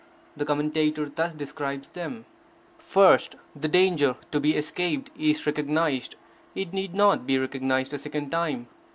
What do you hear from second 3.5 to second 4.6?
the danger to be